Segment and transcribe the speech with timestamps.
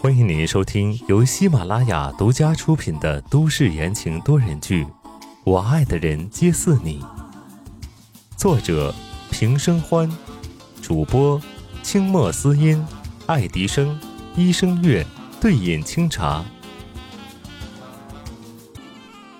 [0.00, 4.84] 欢迎您收听由喜马拉雅独家出品的都市言情多人剧
[5.44, 7.00] 《我爱的人皆似你》，
[8.36, 8.92] 作者
[9.30, 10.10] 平生欢，
[10.82, 11.40] 主播
[11.84, 12.84] 清墨思音、
[13.26, 13.96] 爱迪生、
[14.34, 15.06] 医生月、
[15.40, 16.44] 对饮清茶。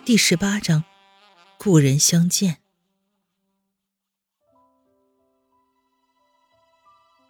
[0.04, 0.84] 第十八章，
[1.58, 2.58] 故人相见。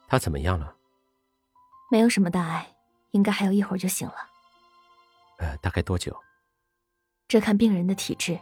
[0.07, 0.75] 他怎么样了？
[1.95, 2.75] 没有什么大碍。
[3.13, 4.17] 应该还有一会儿就醒了。
[5.39, 6.13] 呃，大概多久？
[7.29, 8.37] 这看病人的体质。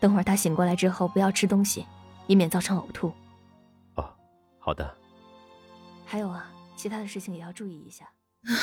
[0.00, 1.86] 等会儿他醒过来之后，不要吃东西，
[2.26, 3.14] 以免造成呕吐。
[3.94, 4.12] 哦，
[4.58, 4.92] 好的。
[6.04, 8.10] 还有啊，其他的事情也要注意一下。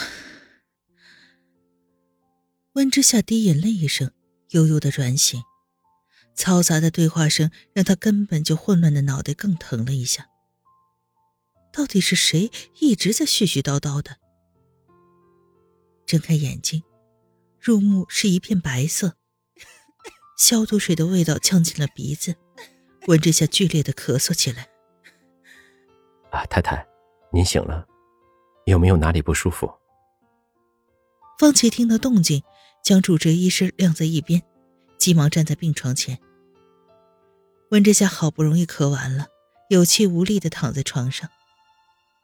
[2.74, 4.12] 温之夏低吟了一声，
[4.50, 5.42] 悠悠的转醒。
[6.36, 10.28] 嘈杂的对话声让他根本就混乱的脑袋更疼了一下。
[11.78, 12.50] 到底是谁
[12.80, 14.18] 一直在絮絮叨叨的？
[16.08, 16.82] 睁开眼睛，
[17.62, 19.14] 入目是一片白色，
[20.36, 22.36] 消毒水的味道呛进了鼻子，
[23.06, 24.68] 闻着下剧烈的咳嗽起来。
[26.32, 26.84] 啊，太太，
[27.32, 27.86] 您醒了，
[28.66, 29.72] 有没有哪里不舒服？
[31.38, 32.42] 方琦听到动静，
[32.84, 34.42] 将主治医师晾在一边，
[34.98, 36.18] 急忙站在病床前。
[37.70, 39.28] 温之夏好不容易咳完了，
[39.70, 41.30] 有气无力的躺在床上，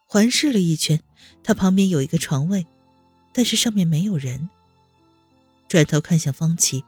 [0.05, 1.01] 环视了一圈，
[1.43, 2.67] 他旁边有一个床位。
[3.35, 4.49] 但是上面没有人。
[5.67, 6.85] 转头看向方琦，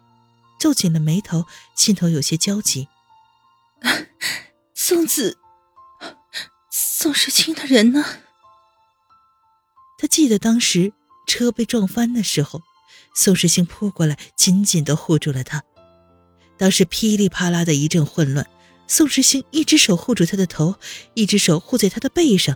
[0.59, 2.87] 皱紧了眉头，心头有些焦急。
[4.75, 5.39] 宋子，
[6.69, 8.05] 宋时清的人呢？
[9.97, 10.93] 他记得当时
[11.25, 12.61] 车被撞翻的时候，
[13.15, 15.63] 宋时清扑过来，紧紧的护住了他。
[16.57, 18.47] 当时噼里啪啦的一阵混乱，
[18.87, 20.75] 宋时清一只手护住他的头，
[21.15, 22.55] 一只手护在他的背上，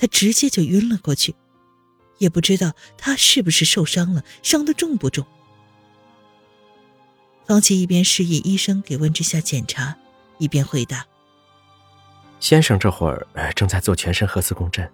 [0.00, 1.34] 他直接就晕了过去。
[2.16, 5.26] 也不知道他是不是受伤了，伤的重不重。
[7.46, 9.96] 方琦一边示意医生给温之夏检查，
[10.38, 11.06] 一边回答
[12.40, 14.86] ：“先生这会儿正在做全身核磁共振。”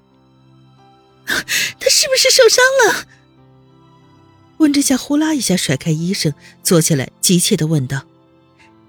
[1.27, 3.07] 他是不是受伤了？
[4.59, 6.33] 温之夏呼啦一下甩开医生，
[6.63, 8.05] 坐起来，急切的问道：“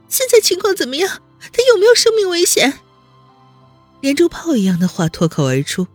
[0.07, 1.21] 现在情况怎么样？
[1.51, 2.79] 他有没有生命危险？”
[4.01, 5.87] 连珠炮一样的话脱口而出。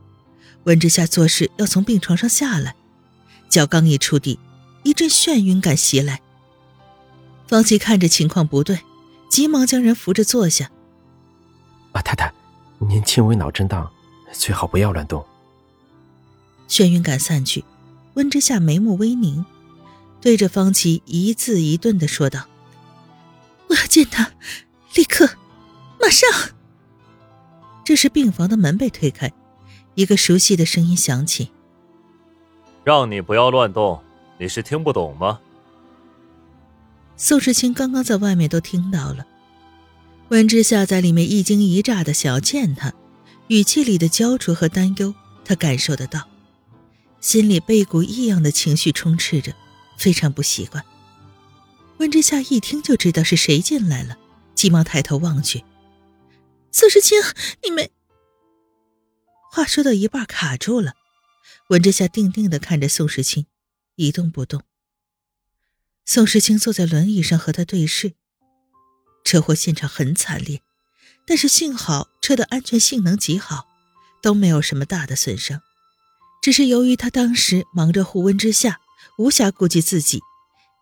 [0.64, 2.74] 温之夏做事要从病床上下来，
[3.48, 4.38] 脚刚一触地，
[4.82, 6.20] 一阵眩晕感袭来。
[7.48, 8.78] 方琦看着情况不对，
[9.28, 10.70] 急忙将人扶着坐下。
[11.92, 12.32] 啊，太太，
[12.78, 13.90] 您轻微脑震荡，
[14.32, 15.24] 最好不要乱动。
[16.68, 17.64] 眩晕感散去，
[18.14, 19.44] 温之夏眉目微凝，
[20.20, 22.46] 对着方琦一字一顿的说道
[23.68, 24.30] ：“我要见他，
[24.94, 25.28] 立刻，
[26.00, 26.28] 马上。”
[27.84, 29.30] 这时病房的门被推开。
[29.94, 31.50] 一个熟悉的声音响起
[32.84, 34.02] ：“让你不要乱动，
[34.38, 35.40] 你是听不懂吗？”
[37.16, 39.26] 宋时清刚刚在外面都听到了，
[40.28, 42.92] 温之夏在里面一惊一乍的想要见他，
[43.48, 45.14] 语气里的焦灼和担忧，
[45.44, 46.26] 他感受得到，
[47.20, 49.52] 心里被股异样的情绪充斥着，
[49.98, 50.82] 非常不习惯。
[51.98, 54.16] 温之夏一听就知道是谁进来了，
[54.54, 55.62] 急忙抬头望去
[56.72, 57.18] ：“宋时清，
[57.62, 57.90] 你没……”
[59.54, 60.94] 话说到一半卡住了，
[61.68, 63.44] 温之夏定定的看着宋时清，
[63.96, 64.62] 一动不动。
[66.06, 68.14] 宋时清坐在轮椅上和他对视。
[69.24, 70.62] 车祸现场很惨烈，
[71.26, 73.66] 但是幸好车的安全性能极好，
[74.22, 75.60] 都没有什么大的损伤，
[76.40, 78.80] 只是由于他当时忙着护温之夏，
[79.18, 80.22] 无暇顾及自己，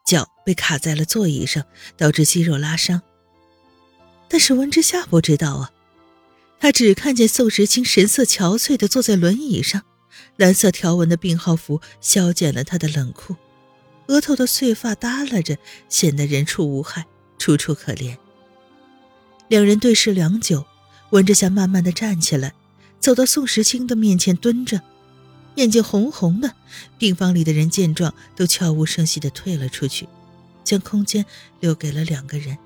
[0.06, 1.64] 脚被卡在了座椅上，
[1.96, 3.02] 导致肌肉拉伤。
[4.28, 5.72] 但是温之夏不知道啊。
[6.60, 9.82] 他只看见宋时清神色憔悴的坐在轮椅上，
[10.36, 13.34] 蓝色条纹的病号服消减了他的冷酷，
[14.08, 15.56] 额头的碎发耷拉着，
[15.88, 17.06] 显得人畜无害，
[17.38, 18.18] 楚楚可怜。
[19.48, 20.66] 两人对视良久，
[21.10, 22.52] 温之夏慢慢的站起来，
[23.00, 24.82] 走到宋时清的面前蹲着，
[25.54, 26.54] 眼睛红红的。
[26.98, 30.06] 病房里的人见状，都悄无声息的退了出去，
[30.62, 31.24] 将空间
[31.58, 32.58] 留给了两个人。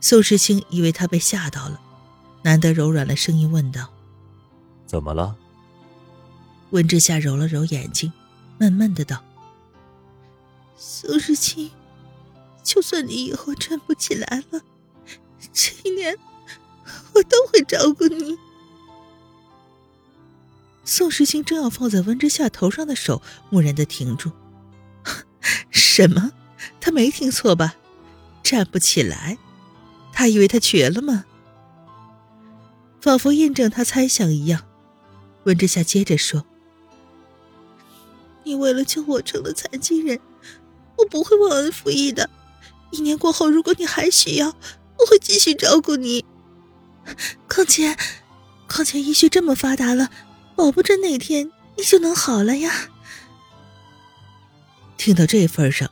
[0.00, 1.80] 宋时清以为他被吓到了。
[2.42, 3.88] 难得柔软了声音问道
[4.86, 5.36] ：“怎么了？”
[6.70, 8.12] 温之夏揉了揉眼睛，
[8.58, 9.22] 闷闷的道
[10.76, 11.70] ：“苏世清，
[12.62, 14.60] 就算你以后站不起来了，
[15.52, 16.16] 这一年
[17.12, 18.38] 我都会照顾你。”
[20.84, 24.32] 宋时清正要放在温之夏头上的手蓦然的停住
[25.70, 26.32] ：“什么？
[26.80, 27.76] 他没听错吧？
[28.42, 29.38] 站不起来？
[30.12, 31.26] 他以为他瘸了吗？”
[33.00, 34.62] 仿佛印证他猜想一样，
[35.44, 36.44] 温之夏接着说
[38.44, 40.20] ：“你为了救我成了残疾人，
[40.98, 42.28] 我不会忘恩负义的。
[42.90, 44.48] 一年过后，如果你还需要，
[44.98, 46.24] 我会继续照顾你。
[47.48, 47.96] 况且，
[48.68, 50.10] 况且医学这么发达了，
[50.54, 52.90] 保不准哪天你就能好了呀。”
[54.98, 55.90] 听到这份上，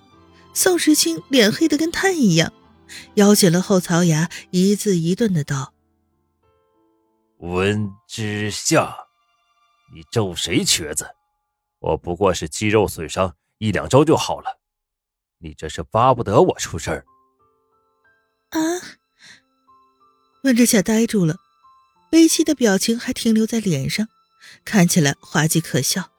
[0.53, 2.53] 宋时清脸黑的跟炭一样，
[3.15, 5.73] 咬紧了后槽牙，一字一顿的道
[7.39, 8.97] ：“温之夏，
[9.95, 11.15] 你咒谁瘸子？
[11.81, 14.59] 我不过是肌肉损伤，一两周就好了。
[15.39, 17.07] 你这是巴不得我出事儿。”
[18.51, 18.59] 啊！
[20.45, 21.37] 温之夏呆住了，
[22.11, 24.09] 悲戚的表情还停留在脸上，
[24.65, 26.11] 看起来滑稽可笑。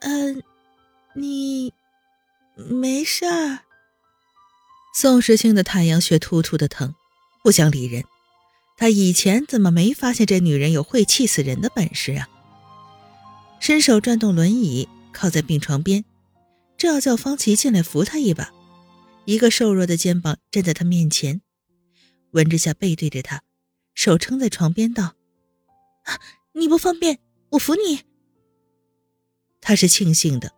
[0.00, 0.42] 嗯。
[1.12, 1.74] 你
[2.54, 3.64] 没事儿。
[4.94, 6.94] 宋时清的太阳穴突突的疼，
[7.42, 8.04] 不想理人。
[8.80, 12.26] 他以前怎么没发现这女人有会气死人的本事啊？
[13.60, 16.02] 伸手转动轮椅，靠在病床边，
[16.78, 18.50] 正要叫方琦进来扶他一把。
[19.26, 21.42] 一个瘦弱的肩膀站在他面前，
[22.30, 23.42] 温之夏背对着他，
[23.94, 25.12] 手撑在床边道
[26.56, 27.18] ：“你不方便，
[27.50, 28.00] 我扶你。”
[29.60, 30.52] 他是庆幸的。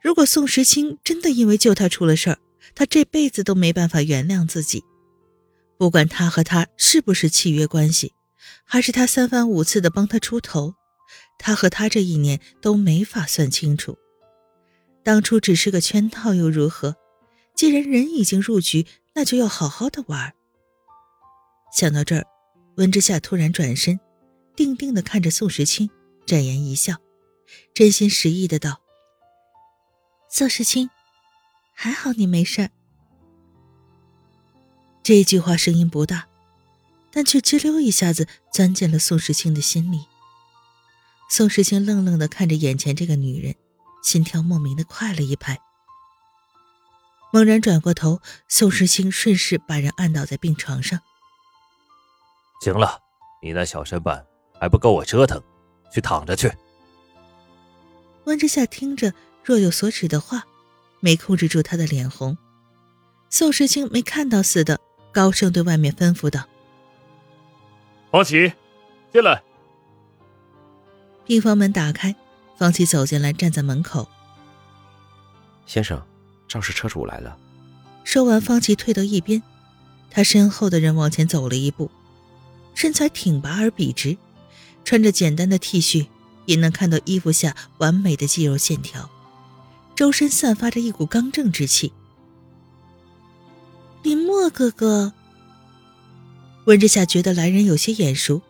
[0.00, 2.38] 如果宋时清真的因为救他出了事儿，
[2.76, 4.84] 他这辈子都没办法原谅自己。
[5.78, 8.12] 不管他和他是不是契约关系，
[8.64, 10.74] 还是他三番五次的帮他出头，
[11.38, 13.98] 他和他这一年都没法算清楚。
[15.04, 16.96] 当初只是个圈套又如何？
[17.54, 20.34] 既然人已经入局，那就要好好的玩。
[21.72, 22.26] 想到这儿，
[22.76, 23.98] 温之夏突然转身，
[24.54, 25.88] 定定的看着宋时清，
[26.26, 26.96] 展颜一笑，
[27.74, 28.80] 真心实意的道。
[30.28, 30.90] 宋时清，
[31.74, 32.70] 还好你没事。
[35.06, 36.26] 这句话声音不大，
[37.12, 40.04] 但却吱溜一下子钻进了宋时清的心里。
[41.30, 43.54] 宋时清愣愣的看着眼前这个女人，
[44.02, 45.60] 心跳莫名的快了一拍。
[47.32, 50.98] 猛然转过头，宋时清顺势把人按倒在病床上。
[52.60, 52.98] 行了，
[53.40, 54.26] 你那小身板
[54.60, 55.40] 还不够我折腾，
[55.92, 56.52] 去躺着去。
[58.24, 59.14] 温之夏听着。
[59.44, 60.42] 若有所指的话，
[60.98, 62.36] 没控制住他的脸红。
[63.30, 64.80] 宋时清没看到似的，
[65.16, 66.44] 高盛对外面吩咐道
[68.12, 68.52] ：“方琦，
[69.10, 69.42] 进来。”
[71.24, 72.14] 病房门打开，
[72.58, 74.06] 方琦走进来，站在门口。
[75.64, 75.98] 先生，
[76.46, 77.34] 肇事车主来了。
[78.04, 79.42] 说完，方琦退到一边，
[80.10, 81.90] 他身后的人往前走了一步，
[82.74, 84.18] 身材挺拔而笔直，
[84.84, 86.08] 穿着简单的 T 恤，
[86.44, 89.08] 也能看到衣服下完美的肌肉线条。
[89.94, 91.90] 周身散发着一股刚正之气。
[94.06, 95.12] 林墨哥哥，
[96.66, 98.40] 温之夏觉得来人有些眼熟，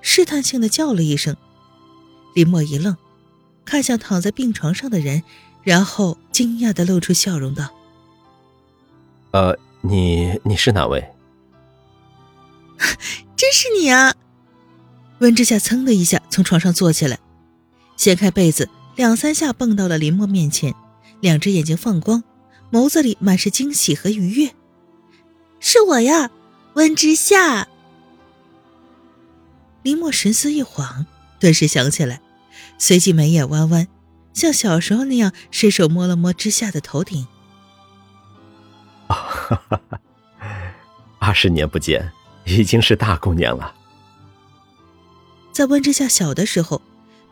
[0.00, 1.36] 试探性的叫了一声。
[2.34, 2.96] 林墨一愣，
[3.64, 5.22] 看向躺在病床上的人，
[5.62, 7.70] 然后惊讶的露出笑容道
[9.30, 11.08] ：“呃，你你是哪位
[13.36, 14.16] ？”“真是你啊！”
[15.22, 17.20] 温之夏噌的一下从床上坐起来，
[17.96, 20.74] 掀开被子，两三下蹦到了林墨面前。
[21.20, 22.24] 两只眼睛放光，
[22.72, 24.52] 眸子里满是惊喜和愉悦。
[25.66, 26.30] 是我呀，
[26.74, 27.66] 温之夏。
[29.82, 31.06] 林墨神思一晃，
[31.40, 32.20] 顿时想起来，
[32.76, 33.88] 随即眉眼弯弯，
[34.34, 37.26] 像小时候那样伸手摸了摸之夏的头顶。
[39.08, 39.80] 哈哈，
[41.18, 42.12] 二十年不见，
[42.44, 43.74] 已经是大姑娘了。
[45.50, 46.82] 在温之夏小的时候，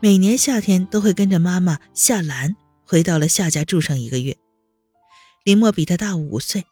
[0.01, 2.57] 每年夏天都会跟着妈妈夏兰。
[2.87, 4.39] 回到了夏家住上一个月，
[5.45, 6.65] 林墨比他大五岁，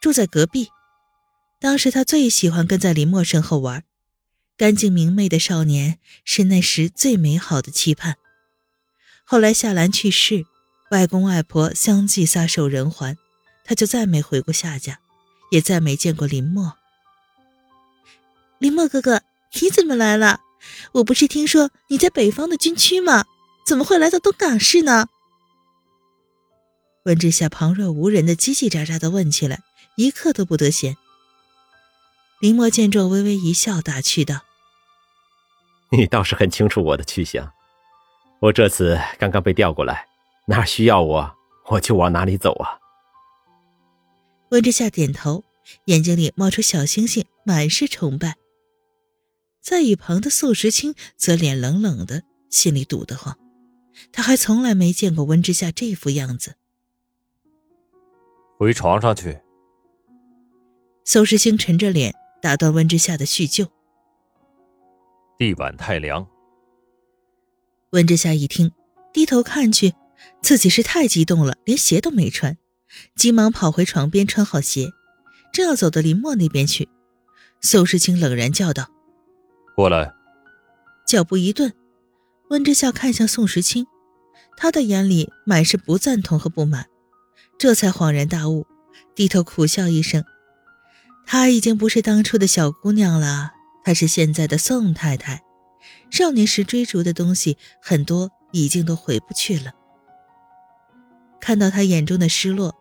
[0.00, 0.68] 住在隔壁。
[1.60, 3.82] 当时他最喜欢跟在林墨身后玩，
[4.56, 8.16] 干净明媚的少年是那时最美好的期盼。
[9.24, 10.46] 后来夏兰去世，
[10.90, 13.16] 外公外婆相继撒手人寰，
[13.64, 15.00] 他就再没回过夏家，
[15.50, 16.74] 也再没见过林墨。
[18.58, 19.22] 林墨哥哥，
[19.60, 20.40] 你怎么来了？
[20.92, 23.24] 我不是听说你在北方的军区吗？
[23.66, 25.08] 怎么会来到东港市呢？
[27.04, 29.60] 温之夏旁若无人的叽叽喳喳的问起来，
[29.96, 30.96] 一刻都不得闲。
[32.40, 34.42] 林墨见状，微微一笑，打趣道
[35.90, 37.52] ：“你倒是很清楚我的去向。
[38.40, 40.06] 我这次刚刚被调过来，
[40.46, 41.36] 哪需要我，
[41.70, 42.78] 我就往哪里走啊。”
[44.50, 45.42] 温之夏点头，
[45.86, 48.36] 眼睛里冒出小星星，满是崇拜。
[49.60, 53.36] 在一旁的宋时清则脸冷冷的，心里堵得慌。
[54.12, 56.54] 他还从来没见过温之夏这副样子。
[58.56, 59.40] 回床上去。
[61.04, 63.66] 宋时清沉着脸打断温之夏的叙旧。
[65.38, 66.26] 地板太凉。
[67.90, 68.72] 温之夏一听，
[69.12, 69.94] 低头看去，
[70.42, 72.58] 自己是太激动了，连鞋都没穿，
[73.16, 74.90] 急忙跑回床边穿好鞋，
[75.52, 76.88] 正要走到林墨那边去，
[77.60, 78.88] 宋时清冷然叫道
[79.74, 80.12] ：“过来！”
[81.06, 81.72] 脚步一顿，
[82.50, 83.86] 温之夏看向宋时清，
[84.56, 86.88] 他的眼里满是不赞同和不满，
[87.56, 88.66] 这才恍然大悟，
[89.14, 90.22] 低头苦笑一声
[91.30, 93.52] ：“她已经不是当初的小姑娘了，
[93.84, 95.44] 她是现在的宋太太。”
[96.10, 99.72] 少年时追逐的东西很多，已经都回不去了。
[101.38, 102.74] 看到他眼中的失落，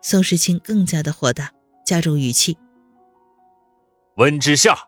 [0.00, 1.50] 宋时清更加的火大，
[1.84, 2.56] 加重语气
[4.14, 4.78] ：“温之夏。”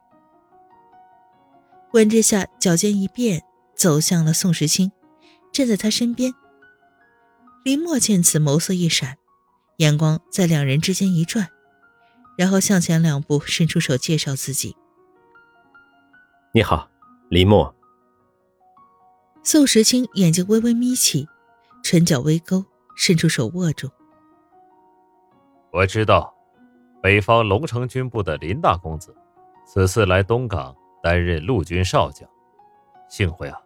[1.93, 3.43] 温之夏脚尖一变，
[3.75, 4.93] 走向了宋时清，
[5.53, 6.33] 站在他身边。
[7.65, 9.19] 林墨见此，眸色一闪，
[9.79, 11.49] 眼光在两人之间一转，
[12.41, 14.75] 然后向前两步，伸出手介绍自己
[16.55, 16.89] ：“你好，
[17.29, 17.75] 林墨。”
[19.45, 21.29] 宋时清眼睛微微眯起，
[21.83, 22.65] 唇角微勾，
[22.97, 23.91] 伸出手握住。
[25.71, 26.35] 我知道，
[27.03, 29.15] 北方龙城军部的林大公子，
[29.67, 32.27] 此次来东港担任陆军少将，
[33.11, 33.61] 幸会啊！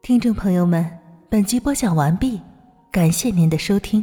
[0.00, 2.40] 听众朋友们，本集播讲完毕，
[2.90, 4.02] 感谢您的收听。